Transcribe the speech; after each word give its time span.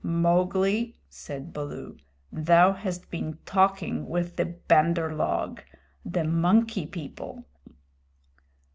"Mowgli," 0.03 0.95
said 1.11 1.53
Baloo, 1.53 1.95
"thou 2.31 2.73
hast 2.73 3.11
been 3.11 3.37
talking 3.45 4.09
with 4.09 4.35
the 4.35 4.45
Bandar 4.45 5.13
log 5.13 5.61
the 6.03 6.23
Monkey 6.23 6.87
People." 6.87 7.45